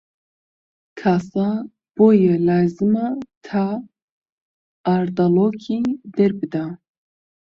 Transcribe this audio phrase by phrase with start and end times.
[0.99, 1.49] کاسە
[1.95, 3.07] بۆیە لازمە
[3.47, 3.65] تا
[4.85, 5.81] ئاردەڵۆکی
[6.17, 6.65] دەربدا